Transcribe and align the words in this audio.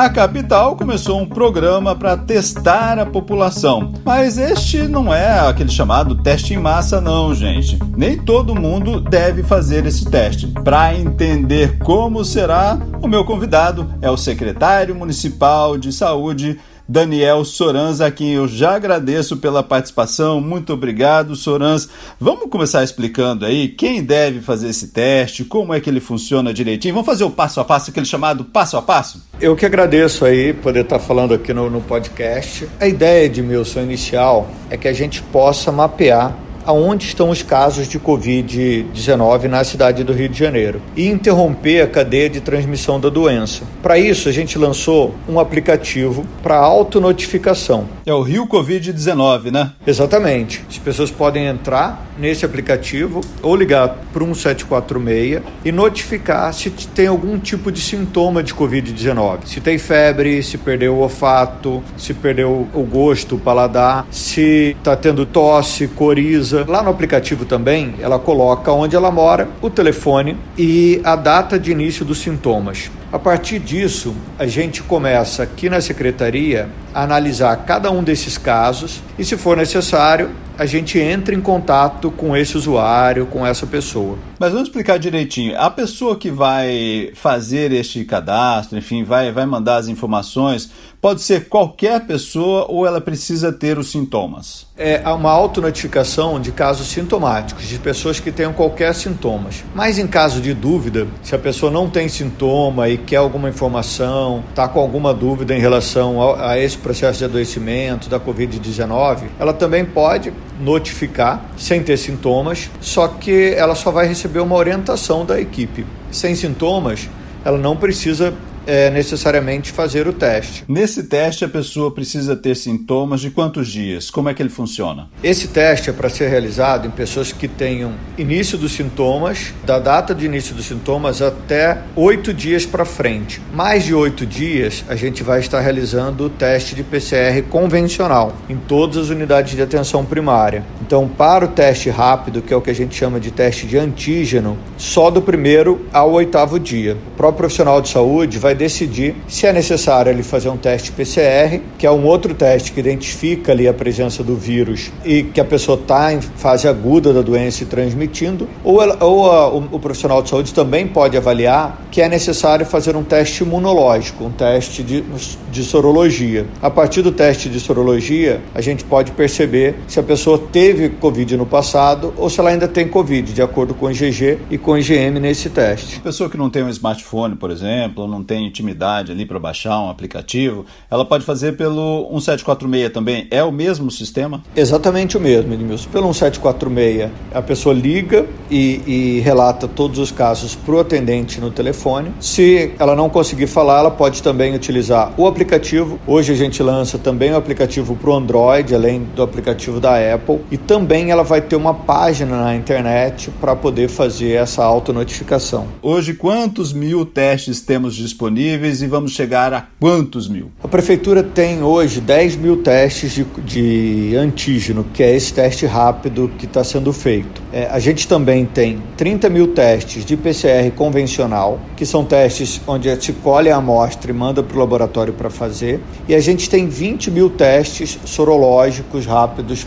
A 0.00 0.08
capital 0.08 0.76
começou 0.76 1.20
um 1.20 1.26
programa 1.26 1.94
para 1.94 2.16
testar 2.16 2.98
a 2.98 3.04
população, 3.04 3.92
mas 4.02 4.38
este 4.38 4.88
não 4.88 5.12
é 5.12 5.46
aquele 5.46 5.68
chamado 5.68 6.14
teste 6.22 6.54
em 6.54 6.56
massa, 6.56 7.02
não, 7.02 7.34
gente. 7.34 7.78
Nem 7.94 8.16
todo 8.16 8.58
mundo 8.58 8.98
deve 8.98 9.42
fazer 9.42 9.84
esse 9.84 10.06
teste. 10.10 10.46
Para 10.64 10.96
entender 10.96 11.76
como 11.80 12.24
será, 12.24 12.78
o 13.02 13.06
meu 13.06 13.26
convidado 13.26 13.92
é 14.00 14.10
o 14.10 14.16
secretário 14.16 14.94
municipal 14.94 15.76
de 15.76 15.92
saúde 15.92 16.58
Daniel 16.90 17.44
Sorans, 17.44 18.00
a 18.00 18.10
quem 18.10 18.32
eu 18.32 18.48
já 18.48 18.74
agradeço 18.74 19.36
pela 19.36 19.62
participação. 19.62 20.40
Muito 20.40 20.72
obrigado, 20.72 21.36
Sorans. 21.36 21.88
Vamos 22.18 22.50
começar 22.50 22.82
explicando 22.82 23.46
aí 23.46 23.68
quem 23.68 24.02
deve 24.02 24.40
fazer 24.40 24.70
esse 24.70 24.88
teste, 24.88 25.44
como 25.44 25.72
é 25.72 25.78
que 25.78 25.88
ele 25.88 26.00
funciona 26.00 26.52
direitinho. 26.52 26.92
Vamos 26.94 27.06
fazer 27.06 27.22
o 27.22 27.30
passo 27.30 27.60
a 27.60 27.64
passo, 27.64 27.90
aquele 27.90 28.06
chamado 28.06 28.44
passo 28.44 28.76
a 28.76 28.82
passo? 28.82 29.22
Eu 29.40 29.54
que 29.54 29.64
agradeço 29.64 30.24
aí 30.24 30.52
poder 30.52 30.80
estar 30.82 30.98
falando 30.98 31.32
aqui 31.32 31.54
no, 31.54 31.70
no 31.70 31.80
podcast. 31.80 32.66
A 32.80 32.88
ideia 32.88 33.28
de 33.28 33.40
meu 33.40 33.64
sonho 33.64 33.86
inicial 33.86 34.50
é 34.68 34.76
que 34.76 34.88
a 34.88 34.92
gente 34.92 35.22
possa 35.22 35.70
mapear 35.70 36.36
aonde 36.64 37.06
estão 37.06 37.30
os 37.30 37.42
casos 37.42 37.88
de 37.88 37.98
Covid-19 37.98 39.44
na 39.44 39.64
cidade 39.64 40.04
do 40.04 40.12
Rio 40.12 40.28
de 40.28 40.38
Janeiro 40.38 40.80
e 40.96 41.08
interromper 41.08 41.82
a 41.82 41.86
cadeia 41.86 42.28
de 42.28 42.40
transmissão 42.40 43.00
da 43.00 43.08
doença. 43.08 43.62
Para 43.82 43.98
isso, 43.98 44.28
a 44.28 44.32
gente 44.32 44.58
lançou 44.58 45.14
um 45.28 45.38
aplicativo 45.38 46.26
para 46.42 46.56
autonotificação. 46.56 47.88
É 48.04 48.12
o 48.12 48.22
Rio 48.22 48.46
Covid-19, 48.46 49.50
né? 49.50 49.72
Exatamente. 49.86 50.64
As 50.68 50.78
pessoas 50.78 51.10
podem 51.10 51.46
entrar 51.46 52.06
nesse 52.18 52.44
aplicativo 52.44 53.20
ou 53.42 53.56
ligar 53.56 53.96
para 54.12 54.24
um 54.24 54.34
746 54.34 55.42
e 55.64 55.72
notificar 55.72 56.52
se 56.52 56.70
tem 56.70 57.06
algum 57.06 57.38
tipo 57.38 57.72
de 57.72 57.80
sintoma 57.80 58.42
de 58.42 58.54
Covid-19. 58.54 59.46
Se 59.46 59.60
tem 59.60 59.78
febre, 59.78 60.42
se 60.42 60.58
perdeu 60.58 60.94
o 60.94 60.98
olfato, 61.00 61.82
se 61.96 62.12
perdeu 62.12 62.68
o 62.74 62.82
gosto, 62.82 63.36
o 63.36 63.38
paladar, 63.38 64.06
se 64.10 64.76
está 64.78 64.96
tendo 64.96 65.24
tosse, 65.24 65.88
coriza 65.88 66.49
Lá 66.66 66.82
no 66.82 66.90
aplicativo 66.90 67.44
também, 67.44 67.94
ela 68.00 68.18
coloca 68.18 68.72
onde 68.72 68.96
ela 68.96 69.10
mora, 69.10 69.48
o 69.60 69.70
telefone 69.70 70.36
e 70.56 71.00
a 71.04 71.16
data 71.16 71.58
de 71.58 71.70
início 71.70 72.04
dos 72.04 72.18
sintomas. 72.18 72.90
A 73.12 73.18
partir 73.18 73.58
disso, 73.58 74.14
a 74.38 74.46
gente 74.46 74.84
começa 74.84 75.42
aqui 75.42 75.68
na 75.68 75.80
secretaria 75.80 76.68
a 76.94 77.02
analisar 77.02 77.56
cada 77.64 77.90
um 77.90 78.04
desses 78.04 78.38
casos 78.38 79.02
e, 79.18 79.24
se 79.24 79.36
for 79.36 79.56
necessário, 79.56 80.30
a 80.60 80.66
gente 80.66 80.98
entra 80.98 81.34
em 81.34 81.40
contato 81.40 82.10
com 82.10 82.36
esse 82.36 82.54
usuário, 82.54 83.24
com 83.24 83.46
essa 83.46 83.66
pessoa. 83.66 84.18
Mas 84.38 84.52
vamos 84.52 84.68
explicar 84.68 84.98
direitinho. 84.98 85.58
A 85.58 85.70
pessoa 85.70 86.16
que 86.16 86.30
vai 86.30 87.12
fazer 87.14 87.72
este 87.72 88.04
cadastro, 88.04 88.76
enfim, 88.76 89.02
vai, 89.02 89.32
vai 89.32 89.46
mandar 89.46 89.76
as 89.76 89.88
informações, 89.88 90.70
pode 91.00 91.22
ser 91.22 91.48
qualquer 91.48 92.06
pessoa 92.06 92.66
ou 92.68 92.86
ela 92.86 93.00
precisa 93.00 93.50
ter 93.50 93.78
os 93.78 93.90
sintomas? 93.90 94.66
É 94.76 95.02
uma 95.08 95.30
autonotificação 95.30 96.38
de 96.38 96.52
casos 96.52 96.88
sintomáticos, 96.88 97.66
de 97.66 97.78
pessoas 97.78 98.20
que 98.20 98.30
tenham 98.30 98.52
qualquer 98.52 98.94
sintomas. 98.94 99.64
Mas 99.74 99.98
em 99.98 100.06
caso 100.06 100.42
de 100.42 100.52
dúvida, 100.52 101.06
se 101.22 101.34
a 101.34 101.38
pessoa 101.38 101.72
não 101.72 101.88
tem 101.88 102.06
sintoma 102.06 102.86
e 102.90 102.98
quer 103.00 103.16
alguma 103.16 103.48
informação, 103.48 104.44
está 104.50 104.68
com 104.68 104.78
alguma 104.78 105.12
dúvida 105.12 105.54
em 105.54 105.60
relação 105.60 106.22
a, 106.22 106.52
a 106.52 106.58
esse 106.58 106.78
processo 106.78 107.18
de 107.18 107.24
adoecimento 107.24 108.08
da 108.08 108.20
Covid-19, 108.20 109.24
ela 109.38 109.52
também 109.52 109.84
pode 109.84 110.32
notificar 110.60 111.44
sem 111.56 111.82
ter 111.82 111.96
sintomas, 111.96 112.70
só 112.80 113.08
que 113.08 113.54
ela 113.54 113.74
só 113.74 113.90
vai 113.90 114.06
receber 114.06 114.40
uma 114.40 114.56
orientação 114.56 115.24
da 115.24 115.40
equipe. 115.40 115.84
Sem 116.10 116.34
sintomas, 116.34 117.08
ela 117.44 117.58
não 117.58 117.76
precisa 117.76 118.34
é, 118.70 118.90
necessariamente 118.90 119.72
fazer 119.72 120.06
o 120.06 120.12
teste. 120.12 120.64
Nesse 120.68 121.04
teste, 121.04 121.44
a 121.44 121.48
pessoa 121.48 121.90
precisa 121.90 122.36
ter 122.36 122.54
sintomas 122.54 123.20
de 123.20 123.30
quantos 123.30 123.68
dias? 123.68 124.10
Como 124.10 124.28
é 124.28 124.34
que 124.34 124.42
ele 124.42 124.50
funciona? 124.50 125.08
Esse 125.24 125.48
teste 125.48 125.90
é 125.90 125.92
para 125.92 126.08
ser 126.08 126.28
realizado 126.28 126.86
em 126.86 126.90
pessoas 126.90 127.32
que 127.32 127.48
tenham 127.48 127.92
início 128.16 128.56
dos 128.56 128.72
sintomas, 128.72 129.52
da 129.64 129.78
data 129.78 130.14
de 130.14 130.26
início 130.26 130.54
dos 130.54 130.66
sintomas 130.66 131.22
até 131.22 131.78
oito 131.96 132.34
dias 132.34 132.66
para 132.66 132.84
frente. 132.84 133.40
Mais 133.52 133.84
de 133.84 133.94
oito 133.94 134.26
dias, 134.26 134.84
a 134.88 134.94
gente 134.94 135.22
vai 135.22 135.40
estar 135.40 135.60
realizando 135.60 136.26
o 136.26 136.30
teste 136.30 136.74
de 136.74 136.84
PCR 136.84 137.42
convencional 137.48 138.34
em 138.48 138.56
todas 138.56 138.96
as 138.98 139.08
unidades 139.08 139.56
de 139.56 139.62
atenção 139.62 140.04
primária. 140.04 140.64
Então, 140.80 141.08
para 141.08 141.44
o 141.44 141.48
teste 141.48 141.90
rápido, 141.90 142.42
que 142.42 142.52
é 142.52 142.56
o 142.56 142.60
que 142.60 142.70
a 142.70 142.74
gente 142.74 142.94
chama 142.94 143.18
de 143.18 143.30
teste 143.30 143.66
de 143.66 143.78
antígeno, 143.78 144.56
só 144.76 145.10
do 145.10 145.22
primeiro 145.22 145.86
ao 145.92 146.12
oitavo 146.12 146.60
dia. 146.60 146.96
O 147.14 147.16
próprio 147.16 147.38
profissional 147.38 147.80
de 147.80 147.88
saúde 147.88 148.38
vai 148.38 148.50
vai 148.50 148.54
decidir 148.60 149.16
se 149.26 149.46
é 149.46 149.52
necessário 149.54 150.12
ele 150.12 150.22
fazer 150.22 150.50
um 150.50 150.56
teste 150.56 150.92
PCR, 150.92 151.60
que 151.78 151.86
é 151.86 151.90
um 151.90 152.04
outro 152.04 152.34
teste 152.34 152.72
que 152.72 152.80
identifica 152.80 153.52
ali 153.52 153.66
a 153.66 153.72
presença 153.72 154.22
do 154.22 154.36
vírus 154.36 154.92
e 155.02 155.22
que 155.22 155.40
a 155.40 155.44
pessoa 155.44 155.80
está 155.80 156.12
em 156.12 156.20
fase 156.20 156.68
aguda 156.68 157.10
da 157.10 157.22
doença 157.22 157.62
e 157.62 157.66
transmitindo, 157.66 158.46
ou, 158.62 158.82
ela, 158.82 159.02
ou 159.02 159.30
a, 159.30 159.48
o, 159.48 159.68
o 159.72 159.80
profissional 159.80 160.22
de 160.22 160.28
saúde 160.28 160.52
também 160.52 160.86
pode 160.86 161.16
avaliar 161.16 161.86
que 161.90 162.02
é 162.02 162.08
necessário 162.08 162.66
fazer 162.66 162.94
um 162.96 163.02
teste 163.02 163.42
imunológico, 163.42 164.24
um 164.24 164.30
teste 164.30 164.82
de, 164.82 165.02
de 165.50 165.64
sorologia. 165.64 166.46
A 166.60 166.70
partir 166.70 167.00
do 167.00 167.10
teste 167.10 167.48
de 167.48 167.58
sorologia, 167.58 168.42
a 168.54 168.60
gente 168.60 168.84
pode 168.84 169.12
perceber 169.12 169.76
se 169.88 169.98
a 169.98 170.02
pessoa 170.02 170.38
teve 170.38 170.90
Covid 170.90 171.36
no 171.36 171.46
passado 171.46 172.12
ou 172.18 172.28
se 172.28 172.38
ela 172.38 172.50
ainda 172.50 172.68
tem 172.68 172.86
Covid, 172.86 173.32
de 173.32 173.40
acordo 173.40 173.72
com 173.72 173.86
o 173.86 173.90
IgG 173.90 174.38
e 174.50 174.58
com 174.58 174.72
o 174.72 174.78
IgM 174.78 175.18
nesse 175.18 175.48
teste. 175.48 176.00
Pessoa 176.00 176.28
que 176.28 176.36
não 176.36 176.50
tem 176.50 176.62
um 176.62 176.68
smartphone, 176.68 177.36
por 177.36 177.50
exemplo, 177.50 178.06
não 178.06 178.22
tem 178.22 178.39
tem 178.40 178.46
intimidade 178.46 179.12
ali 179.12 179.26
para 179.26 179.38
baixar 179.38 179.78
um 179.80 179.90
aplicativo, 179.90 180.64
ela 180.90 181.04
pode 181.04 181.24
fazer 181.24 181.56
pelo 181.56 182.08
1746 182.10 182.92
também. 182.92 183.26
É 183.30 183.44
o 183.44 183.52
mesmo 183.52 183.90
sistema? 183.90 184.42
Exatamente 184.56 185.16
o 185.16 185.20
mesmo, 185.20 185.52
Edmilson. 185.52 185.90
Pelo 185.90 186.06
1746, 186.06 187.10
a 187.34 187.42
pessoa 187.42 187.74
liga 187.74 188.26
e, 188.50 188.80
e 188.86 189.20
relata 189.20 189.68
todos 189.68 189.98
os 189.98 190.10
casos 190.10 190.54
para 190.54 190.74
o 190.74 190.80
atendente 190.80 191.40
no 191.40 191.50
telefone. 191.50 192.12
Se 192.18 192.72
ela 192.78 192.96
não 192.96 193.10
conseguir 193.10 193.46
falar, 193.46 193.80
ela 193.80 193.90
pode 193.90 194.22
também 194.22 194.54
utilizar 194.54 195.12
o 195.16 195.26
aplicativo. 195.26 195.98
Hoje 196.06 196.32
a 196.32 196.36
gente 196.36 196.62
lança 196.62 196.98
também 196.98 197.32
o 197.32 197.36
aplicativo 197.36 197.94
para 197.96 198.10
o 198.10 198.14
Android, 198.14 198.74
além 198.74 199.02
do 199.14 199.22
aplicativo 199.22 199.80
da 199.80 199.96
Apple. 200.14 200.40
E 200.50 200.56
também 200.56 201.10
ela 201.10 201.22
vai 201.22 201.40
ter 201.40 201.56
uma 201.56 201.74
página 201.74 202.42
na 202.42 202.54
internet 202.54 203.30
para 203.40 203.54
poder 203.54 203.88
fazer 203.88 204.32
essa 204.32 204.64
autonotificação. 204.64 205.66
Hoje, 205.82 206.14
quantos 206.14 206.72
mil 206.72 207.04
testes 207.04 207.60
temos 207.60 207.94
disponíveis? 207.94 208.29
Disponíveis 208.30 208.80
e 208.80 208.86
vamos 208.86 209.12
chegar 209.12 209.52
a 209.52 209.66
quantos 209.78 210.28
mil? 210.28 210.50
A 210.62 210.68
prefeitura 210.68 211.22
tem 211.22 211.62
hoje 211.62 212.00
10 212.00 212.36
mil 212.36 212.62
testes 212.62 213.12
de, 213.12 213.24
de 213.44 214.16
antígeno, 214.16 214.86
que 214.94 215.02
é 215.02 215.14
esse 215.14 215.34
teste 215.34 215.66
rápido 215.66 216.30
que 216.38 216.46
está 216.46 216.62
sendo 216.62 216.92
feito. 216.92 217.39
É, 217.52 217.68
a 217.70 217.78
gente 217.78 218.06
também 218.06 218.44
tem 218.44 218.80
30 218.96 219.28
mil 219.28 219.48
testes 219.48 220.04
de 220.04 220.16
PCR 220.16 220.70
convencional, 220.76 221.58
que 221.76 221.84
são 221.84 222.04
testes 222.04 222.60
onde 222.66 222.94
se 223.02 223.12
colhe 223.14 223.50
a 223.50 223.56
amostra 223.56 224.10
e 224.10 224.14
manda 224.14 224.42
para 224.42 224.56
o 224.56 224.60
laboratório 224.60 225.12
para 225.12 225.30
fazer. 225.30 225.80
E 226.08 226.14
a 226.14 226.20
gente 226.20 226.48
tem 226.48 226.68
20 226.68 227.10
mil 227.10 227.28
testes 227.28 227.98
sorológicos 228.04 229.04
rápidos 229.04 229.66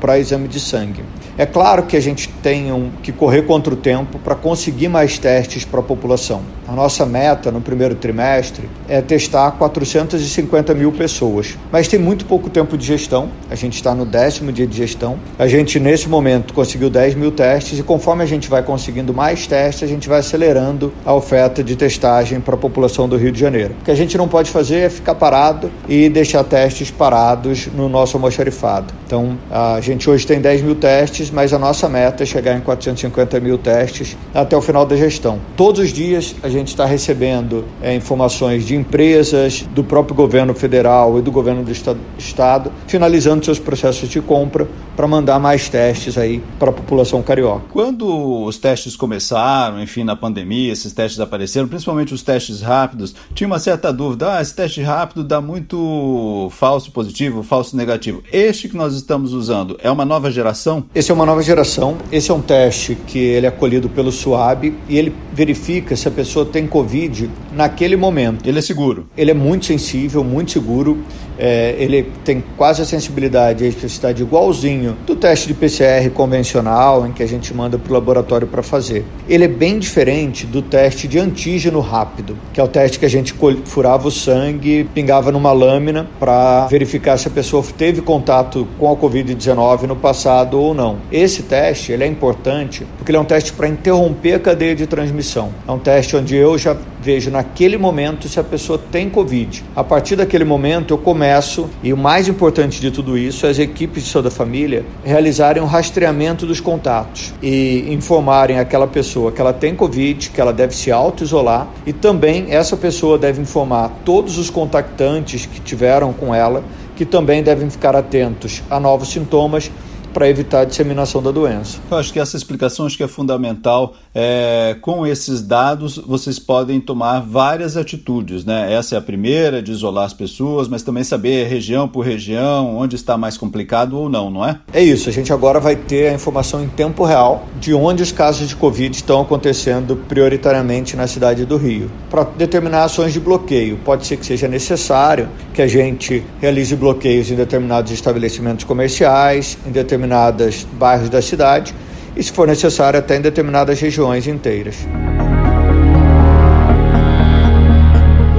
para 0.00 0.18
exame 0.18 0.48
de 0.48 0.58
sangue. 0.58 1.04
É 1.38 1.46
claro 1.46 1.84
que 1.84 1.96
a 1.96 2.00
gente 2.00 2.28
tem 2.42 2.72
um, 2.72 2.90
que 3.00 3.12
correr 3.12 3.42
contra 3.42 3.72
o 3.72 3.76
tempo 3.76 4.18
para 4.18 4.34
conseguir 4.34 4.88
mais 4.88 5.18
testes 5.18 5.64
para 5.64 5.78
a 5.78 5.82
população. 5.84 6.42
A 6.66 6.72
nossa 6.72 7.06
meta 7.06 7.52
no 7.52 7.60
primeiro 7.60 7.94
trimestre 7.94 8.68
é 8.88 9.00
testar 9.00 9.52
450 9.52 10.74
mil 10.74 10.90
pessoas, 10.90 11.56
mas 11.70 11.86
tem 11.86 11.98
muito 11.98 12.26
pouco 12.26 12.50
tempo 12.50 12.76
de 12.76 12.84
gestão. 12.84 13.30
A 13.48 13.54
gente 13.54 13.74
está 13.74 13.94
no 13.94 14.04
décimo 14.04 14.50
dia 14.50 14.66
de 14.66 14.76
gestão. 14.76 15.16
A 15.38 15.46
gente, 15.46 15.78
nesse 15.78 16.08
momento, 16.08 16.52
conseguiu 16.52 16.90
10 16.90 17.14
mil 17.18 17.32
testes 17.32 17.78
e 17.78 17.82
conforme 17.82 18.22
a 18.22 18.26
gente 18.26 18.48
vai 18.48 18.62
conseguindo 18.62 19.12
mais 19.12 19.46
testes, 19.46 19.82
a 19.82 19.86
gente 19.86 20.08
vai 20.08 20.20
acelerando 20.20 20.92
a 21.04 21.12
oferta 21.12 21.62
de 21.62 21.76
testagem 21.76 22.40
para 22.40 22.54
a 22.54 22.58
população 22.58 23.08
do 23.08 23.16
Rio 23.16 23.32
de 23.32 23.40
Janeiro. 23.40 23.74
O 23.80 23.84
que 23.84 23.90
a 23.90 23.94
gente 23.94 24.16
não 24.16 24.28
pode 24.28 24.50
fazer 24.50 24.76
é 24.76 24.88
ficar 24.88 25.14
parado 25.14 25.70
e 25.88 26.08
deixar 26.08 26.44
testes 26.44 26.90
parados 26.90 27.66
no 27.66 27.88
nosso 27.88 28.16
almoxarifado. 28.16 28.92
Então, 29.06 29.38
a 29.50 29.80
gente 29.80 30.08
hoje 30.08 30.26
tem 30.26 30.40
10 30.40 30.62
mil 30.62 30.74
testes 30.74 31.30
mas 31.30 31.52
a 31.52 31.58
nossa 31.58 31.88
meta 31.88 32.22
é 32.22 32.26
chegar 32.26 32.56
em 32.56 32.60
450 32.60 33.40
mil 33.40 33.58
testes 33.58 34.16
até 34.34 34.56
o 34.56 34.60
final 34.60 34.84
da 34.84 34.96
gestão. 34.96 35.38
Todos 35.56 35.80
os 35.80 35.92
dias 35.92 36.34
a 36.42 36.48
gente 36.48 36.68
está 36.68 36.84
recebendo 36.84 37.64
é, 37.82 37.94
informações 37.94 38.64
de 38.64 38.76
empresas, 38.76 39.62
do 39.74 39.82
próprio 39.82 40.14
governo 40.14 40.54
federal 40.54 41.18
e 41.18 41.22
do 41.22 41.30
governo 41.30 41.62
do 41.62 41.72
estado, 42.18 42.72
finalizando 42.86 43.44
seus 43.44 43.58
processos 43.58 44.08
de 44.08 44.20
compra 44.20 44.68
para 44.96 45.06
mandar 45.06 45.38
mais 45.38 45.68
testes 45.68 46.18
aí 46.18 46.42
para 46.58 46.70
a 46.70 46.72
população 46.72 47.07
carioca. 47.22 47.66
Quando 47.70 48.44
os 48.44 48.58
testes 48.58 48.96
começaram, 48.96 49.82
enfim, 49.82 50.04
na 50.04 50.14
pandemia, 50.14 50.72
esses 50.72 50.92
testes 50.92 51.20
apareceram, 51.20 51.68
principalmente 51.68 52.12
os 52.12 52.22
testes 52.22 52.60
rápidos, 52.60 53.14
tinha 53.34 53.46
uma 53.46 53.58
certa 53.58 53.92
dúvida: 53.92 54.36
ah, 54.36 54.42
esse 54.42 54.54
teste 54.54 54.82
rápido 54.82 55.24
dá 55.24 55.40
muito 55.40 56.48
falso 56.52 56.90
positivo, 56.92 57.42
falso 57.42 57.76
negativo. 57.76 58.22
Este 58.32 58.68
que 58.68 58.76
nós 58.76 58.94
estamos 58.94 59.32
usando 59.32 59.78
é 59.82 59.90
uma 59.90 60.04
nova 60.04 60.30
geração? 60.30 60.84
Esse 60.94 61.10
é 61.10 61.14
uma 61.14 61.26
nova 61.26 61.42
geração. 61.42 61.96
Esse 62.12 62.30
é 62.30 62.34
um 62.34 62.40
teste 62.40 62.96
que 63.06 63.18
ele 63.18 63.46
é 63.46 63.50
colhido 63.50 63.88
pelo 63.88 64.12
SUAB 64.12 64.74
e 64.88 64.98
ele 64.98 65.14
verifica 65.32 65.96
se 65.96 66.08
a 66.08 66.10
pessoa 66.10 66.44
tem 66.44 66.66
Covid 66.66 67.30
naquele 67.52 67.96
momento. 67.96 68.46
Ele 68.46 68.58
é 68.58 68.62
seguro? 68.62 69.08
Ele 69.16 69.30
é 69.30 69.34
muito 69.34 69.66
sensível, 69.66 70.22
muito 70.22 70.52
seguro. 70.52 70.98
É, 71.38 71.74
ele 71.78 72.10
tem 72.24 72.42
quase 72.56 72.82
a 72.82 72.84
sensibilidade 72.84 73.62
e 73.62 73.66
a 73.66 73.68
especificidade 73.68 74.22
igualzinho 74.22 74.96
do 75.06 75.14
teste 75.14 75.46
de 75.48 75.54
PCR 75.54 76.10
convencional, 76.10 77.06
em 77.06 77.12
que 77.12 77.22
a 77.22 77.28
gente 77.28 77.54
manda 77.54 77.78
para 77.78 77.90
o 77.90 77.94
laboratório 77.94 78.46
para 78.46 78.62
fazer. 78.62 79.04
Ele 79.28 79.44
é 79.44 79.48
bem 79.48 79.78
diferente 79.78 80.46
do 80.46 80.60
teste 80.62 81.06
de 81.06 81.18
antígeno 81.18 81.80
rápido, 81.80 82.36
que 82.52 82.60
é 82.60 82.64
o 82.64 82.68
teste 82.68 82.98
que 82.98 83.06
a 83.06 83.10
gente 83.10 83.34
furava 83.64 84.08
o 84.08 84.10
sangue, 84.10 84.88
pingava 84.94 85.30
numa 85.30 85.52
lâmina 85.52 86.08
para 86.18 86.66
verificar 86.66 87.16
se 87.16 87.28
a 87.28 87.30
pessoa 87.30 87.64
teve 87.76 88.00
contato 88.02 88.66
com 88.78 88.90
a 88.90 88.96
Covid-19 88.96 89.82
no 89.82 89.96
passado 89.96 90.60
ou 90.60 90.74
não. 90.74 90.98
Esse 91.12 91.42
teste 91.42 91.92
ele 91.92 92.04
é 92.04 92.06
importante 92.06 92.86
porque 92.96 93.10
ele 93.10 93.18
é 93.18 93.20
um 93.20 93.24
teste 93.24 93.52
para 93.52 93.68
interromper 93.68 94.34
a 94.34 94.38
cadeia 94.38 94.74
de 94.74 94.86
transmissão. 94.86 95.50
É 95.66 95.70
um 95.70 95.78
teste 95.78 96.16
onde 96.16 96.34
eu 96.34 96.58
já 96.58 96.76
vejo 97.00 97.30
naquele 97.30 97.76
momento 97.76 98.28
se 98.28 98.38
a 98.40 98.44
pessoa 98.44 98.78
tem 98.78 99.08
Covid. 99.08 99.64
A 99.74 99.84
partir 99.84 100.16
daquele 100.16 100.44
momento 100.44 100.94
eu 100.94 100.98
começo, 100.98 101.68
e 101.82 101.92
o 101.92 101.96
mais 101.96 102.28
importante 102.28 102.80
de 102.80 102.90
tudo 102.90 103.16
isso, 103.16 103.46
as 103.46 103.58
equipes 103.58 104.04
de 104.04 104.10
saúde 104.10 104.28
da 104.28 104.34
família 104.34 104.84
realizarem 105.04 105.62
um 105.62 105.66
rastreamento 105.66 106.44
dos 106.44 106.60
contatos 106.60 107.32
e 107.42 107.86
informarem 107.88 108.58
aquela 108.58 108.86
pessoa 108.86 109.30
que 109.30 109.40
ela 109.40 109.52
tem 109.52 109.74
Covid, 109.74 110.30
que 110.30 110.40
ela 110.40 110.52
deve 110.52 110.74
se 110.74 110.90
auto-isolar 110.90 111.68
e 111.86 111.92
também 111.92 112.46
essa 112.50 112.76
pessoa 112.76 113.16
deve 113.16 113.40
informar 113.40 113.90
todos 114.04 114.38
os 114.38 114.50
contactantes 114.50 115.46
que 115.46 115.60
tiveram 115.60 116.12
com 116.12 116.34
ela 116.34 116.62
que 116.98 117.04
também 117.04 117.44
devem 117.44 117.70
ficar 117.70 117.94
atentos 117.94 118.60
a 118.68 118.80
novos 118.80 119.10
sintomas 119.10 119.70
para 120.12 120.28
evitar 120.28 120.60
a 120.60 120.64
disseminação 120.64 121.22
da 121.22 121.30
doença. 121.30 121.78
Eu 121.90 121.96
acho 121.96 122.12
que 122.12 122.18
essa 122.18 122.36
explicação 122.36 122.86
acho 122.86 122.96
que 122.96 123.02
é 123.02 123.08
fundamental. 123.08 123.94
É, 124.14 124.76
com 124.80 125.06
esses 125.06 125.42
dados, 125.42 125.98
vocês 125.98 126.38
podem 126.38 126.80
tomar 126.80 127.20
várias 127.20 127.76
atitudes. 127.76 128.44
Né? 128.44 128.72
Essa 128.72 128.94
é 128.94 128.98
a 128.98 129.00
primeira, 129.00 129.62
de 129.62 129.70
isolar 129.70 130.04
as 130.04 130.12
pessoas, 130.12 130.68
mas 130.68 130.82
também 130.82 131.04
saber 131.04 131.46
região 131.46 131.86
por 131.86 132.04
região, 132.04 132.76
onde 132.76 132.96
está 132.96 133.16
mais 133.16 133.36
complicado 133.36 133.98
ou 133.98 134.08
não, 134.08 134.30
não 134.30 134.44
é? 134.44 134.58
É 134.72 134.82
isso. 134.82 135.08
A 135.08 135.12
gente 135.12 135.32
agora 135.32 135.60
vai 135.60 135.76
ter 135.76 136.08
a 136.08 136.14
informação 136.14 136.62
em 136.62 136.68
tempo 136.68 137.04
real 137.04 137.46
de 137.60 137.74
onde 137.74 138.02
os 138.02 138.12
casos 138.12 138.48
de 138.48 138.56
Covid 138.56 138.96
estão 138.96 139.20
acontecendo 139.20 139.96
prioritariamente 140.08 140.96
na 140.96 141.06
cidade 141.06 141.44
do 141.44 141.56
Rio. 141.56 141.90
Para 142.10 142.24
determinar 142.24 142.84
ações 142.84 143.12
de 143.12 143.20
bloqueio, 143.20 143.78
pode 143.84 144.06
ser 144.06 144.16
que 144.16 144.26
seja 144.26 144.48
necessário 144.48 145.28
que 145.54 145.62
a 145.62 145.66
gente 145.66 146.24
realize 146.40 146.74
bloqueios 146.74 147.30
em 147.30 147.34
determinados 147.34 147.92
estabelecimentos 147.92 148.64
comerciais, 148.64 149.58
em 149.66 149.70
determinados 149.70 149.97
determinados 149.98 150.64
bairros 150.78 151.10
da 151.10 151.20
cidade 151.20 151.74
e, 152.16 152.22
se 152.22 152.32
for 152.32 152.46
necessário, 152.46 152.98
até 152.98 153.16
em 153.16 153.20
determinadas 153.20 153.80
regiões 153.80 154.26
inteiras. 154.26 154.76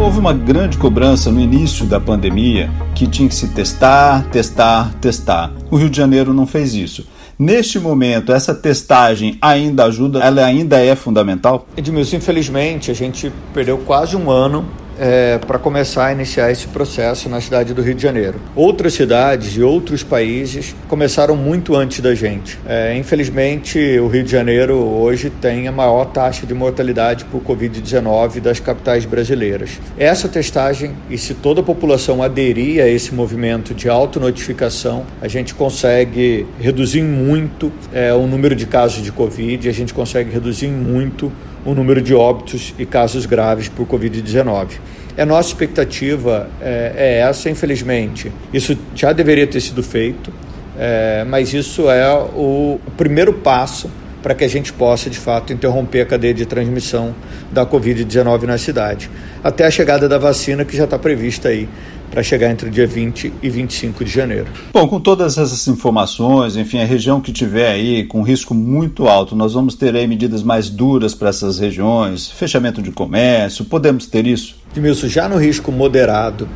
Houve 0.02 0.20
uma 0.20 0.34
grande 0.34 0.78
cobrança 0.78 1.30
no 1.30 1.40
início 1.40 1.86
da 1.86 2.00
pandemia 2.00 2.72
que 2.96 3.06
tinha 3.06 3.28
que 3.28 3.36
se 3.36 3.50
testar, 3.50 4.26
testar, 4.32 4.94
testar. 4.96 5.52
O 5.70 5.76
Rio 5.76 5.90
de 5.90 5.98
Janeiro 5.98 6.34
não 6.34 6.48
fez 6.48 6.74
isso. 6.74 7.06
Neste 7.38 7.80
momento, 7.80 8.34
essa 8.34 8.54
testagem 8.54 9.38
ainda 9.42 9.86
ajuda? 9.86 10.20
Ela 10.20 10.44
ainda 10.44 10.80
é 10.80 10.96
fundamental? 10.96 11.68
Edmilson, 11.78 12.18
infelizmente, 12.18 12.92
a 12.92 12.94
gente 12.94 13.32
perdeu 13.54 13.78
quase 13.78 14.16
um 14.16 14.30
ano 14.30 14.66
é, 15.00 15.38
para 15.38 15.58
começar 15.58 16.08
a 16.08 16.12
iniciar 16.12 16.52
esse 16.52 16.68
processo 16.68 17.30
na 17.30 17.40
cidade 17.40 17.74
do 17.74 17.82
Rio 17.82 17.96
de 17.96 18.04
Janeiro. 18.04 18.40
Outras 18.56 18.94
cidades 18.94 19.56
e 19.56 19.64
outros 19.64 20.04
países 20.04 20.76
começaram 20.88 21.36
muito 21.36 21.76
antes 21.76 22.02
da 22.02 22.14
gente. 22.14 22.60
É, 22.68 22.96
infelizmente, 22.96 23.80
o 24.00 24.08
Rio 24.08 24.24
de 24.24 24.32
Janeiro 24.32 24.76
hoje 24.76 25.30
tem 25.30 25.68
a 25.68 25.72
maior 25.72 26.06
taxa 26.06 26.46
de 26.46 26.54
mortalidade 26.54 27.26
por 27.26 27.42
Covid-19 27.42 28.42
das 28.42 28.60
capitais 28.60 29.06
brasileiras. 29.06 29.80
Essa 29.98 30.28
testagem, 30.28 30.94
e 31.10 31.18
se 31.18 31.34
toda 31.34 31.62
a 31.62 31.64
população 31.64 32.22
aderir 32.22 32.84
a 32.84 32.88
esse 32.88 33.14
movimento 33.14 33.74
de 33.74 33.88
autonotificação, 33.88 35.06
a 35.22 35.28
gente 35.28 35.54
consegue 35.54 36.46
reduzir 36.60 37.02
muito 37.02 37.72
é, 37.94 38.14
o 38.14 38.28
número 38.28 38.56
de 38.56 38.66
casos 38.66 39.02
de 39.02 39.12
Covid, 39.12 39.70
a 39.70 39.74
gente 39.74 39.94
consegue 39.94 40.32
reduzir 40.32 40.68
muito 40.68 41.32
o 41.66 41.74
número 41.74 42.02
de 42.02 42.14
óbitos 42.14 42.74
e 42.78 42.86
casos 42.86 43.26
graves 43.26 43.68
por 43.68 43.86
Covid-19. 43.88 44.80
A 45.18 45.26
nossa 45.26 45.50
expectativa 45.50 46.50
é, 46.62 46.94
é, 46.96 47.20
essa, 47.20 47.50
infelizmente. 47.50 48.32
Isso 48.54 48.78
já 48.96 49.12
deveria 49.12 49.46
ter 49.46 49.60
sido 49.60 49.84
feito, 49.84 50.32
é, 50.78 51.26
mas 51.28 51.54
isso 51.54 51.90
é 51.90 52.14
o 52.14 52.80
primeiro 52.96 53.34
passo 53.34 53.90
para 54.22 54.34
que 54.34 54.44
a 54.44 54.48
gente 54.48 54.72
possa, 54.74 55.10
de 55.10 55.18
fato, 55.18 55.54
interromper 55.54 56.02
a 56.02 56.06
cadeia 56.06 56.34
de 56.34 56.46
transmissão 56.46 57.16
da 57.52 57.66
Covid-19 57.66 58.44
na 58.44 58.58
cidade. 58.58 59.10
Até 59.44 59.66
a 59.66 59.72
chegada 59.72 60.08
da 60.10 60.18
vacina, 60.18 60.66
que 60.66 60.76
já 60.76 60.84
está 60.84 61.00
prevista 61.00 61.50
aí 61.50 61.68
para 62.10 62.24
chegar 62.24 62.50
entre 62.50 62.68
o 62.68 62.72
dia 62.72 62.88
20 62.88 63.34
e 63.42 63.50
25 63.50 64.04
de 64.04 64.12
janeiro. 64.12 64.48
Bom, 64.74 64.88
com 64.88 65.00
todas 65.00 65.38
essas 65.38 65.68
informações, 65.68 66.56
enfim, 66.56 66.80
a 66.80 66.86
região 66.86 67.22
que 67.22 67.32
tiver 67.32 67.72
aí 67.72 68.04
com 68.06 68.22
risco 68.22 68.54
muito 68.54 69.08
alto, 69.08 69.36
nós 69.36 69.54
vamos 69.54 69.76
ter 69.76 69.96
aí 69.96 70.08
medidas 70.08 70.44
mais 70.44 70.70
duras 70.70 71.14
para 71.14 71.30
essas 71.30 71.60
regiões, 71.60 72.30
fechamento 72.30 72.82
de 72.82 72.92
comércio, 72.92 73.66
podemos 73.66 74.08
ter 74.08 74.26
isso? 74.26 74.56
Edmilson, 74.72 75.08
já 75.08 75.28
no 75.28 75.38
risco 75.38 75.72
moderado 75.72 76.48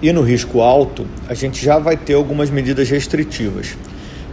e 0.00 0.12
no 0.12 0.22
risco 0.22 0.60
alto, 0.60 1.06
a 1.28 1.34
gente 1.34 1.64
já 1.64 1.78
vai 1.78 1.96
ter 1.96 2.14
algumas 2.14 2.50
medidas 2.50 2.88
restritivas. 2.88 3.76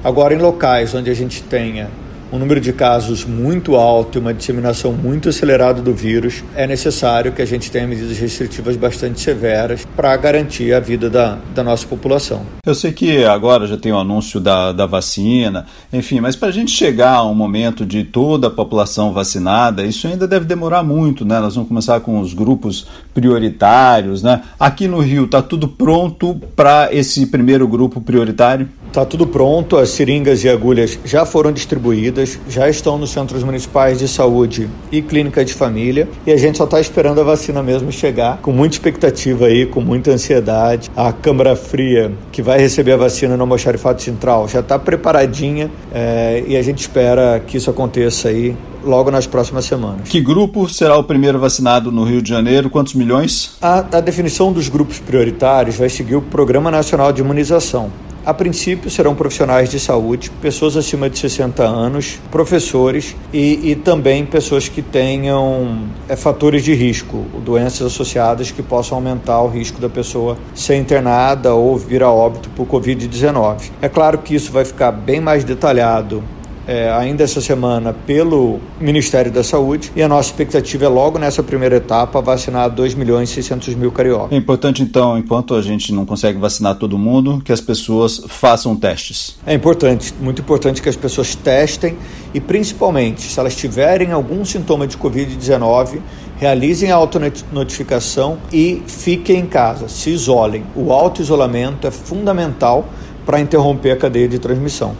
Agora, 0.04 0.34
em 0.34 0.38
locais 0.38 0.94
onde 0.94 1.10
a 1.10 1.14
gente 1.14 1.42
tenha 1.42 1.90
um 2.36 2.40
número 2.40 2.60
de 2.60 2.74
casos 2.74 3.24
muito 3.24 3.76
alto 3.76 4.18
e 4.18 4.22
uma 4.22 4.34
disseminação 4.34 4.92
muito 4.92 5.30
acelerada 5.30 5.82
do 5.82 5.94
vírus, 5.94 6.44
é 6.56 6.68
necessário 6.68 7.32
que 7.32 7.42
a 7.42 7.46
gente 7.46 7.72
tenha 7.72 7.88
medidas 7.88 8.18
restritivas 8.18 8.76
bastante 8.76 9.22
severas 9.22 9.86
para 9.96 10.16
garantir 10.18 10.74
a 10.74 10.80
vida 10.80 11.10
da, 11.10 11.38
da 11.54 11.64
nossa 11.64 11.88
população. 11.88 12.42
Eu 12.66 12.76
sei 12.76 12.92
que 12.92 13.24
agora 13.24 13.66
já 13.66 13.78
tem 13.78 13.92
o 13.92 13.98
anúncio 13.98 14.40
da, 14.40 14.74
da 14.74 14.86
vacina, 14.86 15.66
enfim, 15.94 16.20
mas 16.20 16.36
para 16.36 16.50
a 16.50 16.52
gente 16.52 16.72
chegar 16.72 17.14
a 17.14 17.24
um 17.24 17.34
momento 17.34 17.86
de 17.86 18.04
toda 18.04 18.48
a 18.48 18.52
população 18.52 19.14
vacinada, 19.14 19.86
isso 19.86 20.08
ainda 20.08 20.28
deve 20.28 20.46
demorar 20.46 20.84
muito, 20.84 21.24
né? 21.24 21.40
Nós 21.40 21.56
vamos 21.56 21.70
começar 21.70 22.02
com 22.02 22.20
os 22.20 22.34
grupos 22.34 22.88
prioritários, 23.14 24.22
né? 24.22 24.42
Aqui 24.60 24.88
no 24.88 25.00
Rio 25.00 25.26
está 25.26 25.42
tudo 25.42 25.68
pronto 25.68 26.36
para 26.56 26.90
esse 26.92 27.26
primeiro 27.28 27.68
grupo 27.68 28.02
prioritário? 28.02 28.68
Está 28.88 29.04
tudo 29.06 29.28
pronto, 29.28 29.78
as 29.78 29.90
seringas 29.90 30.44
e 30.44 30.50
agulhas 30.50 30.98
já 31.04 31.26
foram 31.26 31.52
distribuídas, 31.52 32.40
já 32.48 32.70
estão 32.70 32.98
nos 32.98 33.12
centros 33.12 33.44
municipais 33.44 34.00
de 34.00 34.08
saúde 34.08 34.70
e 34.92 35.02
clínica 35.02 35.44
de 35.44 35.54
família 35.54 36.08
e 36.26 36.32
a 36.32 36.38
gente 36.38 36.58
só 36.58 36.64
está 36.64 36.80
esperando 36.80 37.20
a 37.20 37.24
vacina 37.24 37.62
mesmo 37.62 37.92
chegar, 37.92 38.40
com 38.42 38.52
muita 38.52 38.76
expectativa 38.76 39.48
aí, 39.48 39.66
com 39.66 39.82
muita 39.82 40.12
ansiedade. 40.12 40.90
A 40.96 41.12
Câmara 41.12 41.56
Fria, 41.56 42.12
que 42.32 42.42
vai 42.42 42.58
receber 42.58 42.94
a 42.94 42.98
vacina 42.98 43.36
no 43.36 43.44
Almoxarifado 43.44 44.02
Central, 44.02 44.48
já 44.48 44.62
está 44.62 44.80
preparadinha 44.80 45.70
é, 45.94 46.44
e 46.48 46.56
a 46.56 46.62
gente 46.62 46.80
espera 46.80 47.42
que 47.46 47.58
isso 47.58 47.70
aconteça 47.70 48.30
aí 48.30 48.56
logo 48.86 49.12
nas 49.12 49.28
próximas 49.28 49.66
semanas. 49.66 50.08
Que 50.08 50.22
grupo 50.22 50.70
será 50.70 50.98
o 50.98 51.04
primeiro 51.04 51.40
vacinado 51.40 51.92
no 51.92 52.04
Rio 52.04 52.22
de 52.22 52.30
Janeiro? 52.30 52.70
Quantos 52.70 52.94
milhões? 52.94 53.58
A, 53.62 53.80
a 53.80 54.00
definição 54.00 54.54
dos 54.54 54.70
grupos 54.70 55.00
prioritários 55.00 55.76
vai 55.76 55.90
seguir 55.90 56.16
o 56.16 56.22
Programa 56.22 56.70
Nacional 56.72 57.12
de 57.12 57.22
Imunização. 57.22 57.92
A 58.26 58.34
princípio 58.34 58.90
serão 58.90 59.14
profissionais 59.14 59.70
de 59.70 59.80
saúde, 59.80 60.32
pessoas 60.42 60.76
acima 60.76 61.08
de 61.08 61.20
60 61.20 61.62
anos, 61.62 62.20
professores 62.32 63.16
e, 63.32 63.72
e 63.72 63.76
também 63.76 64.26
pessoas 64.26 64.68
que 64.68 64.82
tenham 64.82 65.84
é, 66.10 66.16
fatores 66.16 66.64
de 66.64 66.74
risco, 66.74 67.24
doenças 67.46 67.86
associadas 67.86 68.50
que 68.50 68.64
possam 68.64 68.98
aumentar 68.98 69.44
o 69.44 69.48
risco 69.48 69.80
da 69.80 69.90
pessoa 69.90 70.40
ser 70.56 70.76
internada 70.76 71.54
ou 71.54 71.78
vir 71.78 72.02
a 72.02 72.10
óbito 72.10 72.50
por 72.56 72.66
Covid-19. 72.66 73.70
É 73.80 73.88
claro 73.88 74.18
que 74.18 74.34
isso 74.34 74.52
vai 74.52 74.66
ficar 74.66 74.92
bem 74.92 75.22
mais 75.22 75.44
detalhado 75.44 76.24
é, 76.68 76.92
ainda 76.92 77.24
essa 77.24 77.42
semana 77.42 77.94
pelo 77.94 78.60
Ministério 78.80 79.32
da 79.32 79.44
Saúde 79.44 79.92
e 79.96 80.02
a 80.02 80.08
nossa 80.08 80.30
expectativa 80.30 80.86
é 80.86 80.88
logo 80.88 81.20
nessa 81.20 81.44
primeira 81.44 81.76
etapa 81.76 82.22
vacinar 82.22 82.70
2 82.70 82.96
milhões 82.96 83.30
e 83.30 83.34
600 83.34 83.76
mil 83.76 83.92
cariocas. 83.92 84.32
É 84.32 84.36
importante 84.36 84.82
então, 84.82 85.18
enquanto 85.18 85.54
a 85.54 85.62
gente 85.62 85.94
não 85.94 86.06
consegue 86.06 86.40
vacinar 86.40 86.76
todo 86.76 86.98
mundo, 86.98 87.42
que 87.44 87.52
as 87.52 87.62
pessoas 87.62 88.24
façam 88.28 88.76
testes. 88.76 89.38
É 89.46 89.54
importante, 89.54 90.14
muito 90.20 90.42
importante 90.42 90.82
que 90.82 90.90
as 90.90 90.96
pessoas 90.96 91.36
testem 91.36 91.98
e 92.34 92.40
principalmente 92.40 93.22
se 93.22 93.40
elas 93.40 93.56
tiverem 93.56 94.12
algum 94.12 94.44
sintoma 94.44 94.88
de 94.88 94.98
Covid-19, 94.98 96.00
realizem 96.38 96.92
a 96.92 96.96
autonotificação 96.96 98.38
e 98.52 98.82
fiquem 98.88 99.40
em 99.40 99.46
casa, 99.46 99.88
se 99.88 100.10
isolem. 100.10 100.64
O 100.76 100.92
auto-isolamento 100.92 101.88
é 101.88 101.92
fundamental 101.92 102.86
para 103.26 103.40
interromper 103.40 103.92
a 103.92 103.96
cadeia 103.96 104.28
de 104.28 104.40
transmissão 104.40 104.96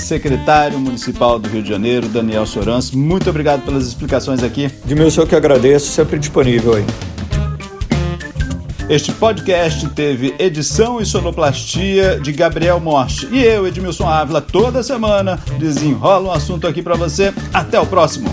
secretário 0.00 0.78
municipal 0.78 1.38
do 1.38 1.48
Rio 1.48 1.62
de 1.62 1.68
Janeiro, 1.68 2.08
Daniel 2.08 2.46
Sorans. 2.46 2.90
Muito 2.90 3.30
obrigado 3.30 3.64
pelas 3.64 3.86
explicações 3.86 4.42
aqui. 4.42 4.70
De 4.84 4.94
meu, 4.94 5.08
eu 5.08 5.26
que 5.26 5.36
agradeço, 5.36 5.92
sempre 5.92 6.18
disponível 6.18 6.74
aí. 6.74 6.84
Este 8.88 9.12
podcast 9.12 9.88
teve 9.90 10.34
edição 10.36 11.00
e 11.00 11.06
sonoplastia 11.06 12.18
de 12.18 12.32
Gabriel 12.32 12.80
Morte. 12.80 13.28
E 13.30 13.40
eu, 13.40 13.64
Edmilson 13.64 14.08
Ávila, 14.08 14.40
toda 14.40 14.82
semana 14.82 15.38
desenrola 15.60 16.30
um 16.30 16.32
assunto 16.32 16.66
aqui 16.66 16.82
para 16.82 16.96
você. 16.96 17.32
Até 17.54 17.78
o 17.78 17.86
próximo. 17.86 18.28